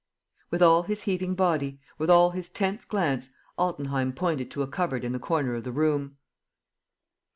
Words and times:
."With 0.49 0.63
all 0.63 0.81
his 0.81 1.03
heaving 1.03 1.35
body, 1.35 1.77
with 1.99 2.09
all 2.09 2.31
his 2.31 2.49
tense 2.49 2.85
glance, 2.85 3.29
Altenheim 3.55 4.13
pointed 4.13 4.49
to 4.49 4.63
a 4.63 4.67
cupboard 4.67 5.03
in 5.03 5.11
the 5.11 5.19
corner 5.19 5.53
of 5.53 5.63
the 5.63 5.71
room. 5.71 6.17